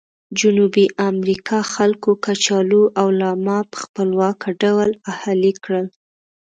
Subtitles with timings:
[0.39, 5.87] جنوبي امریکا خلکو کچالو او لاما په خپلواکه ډول اهلي کړل.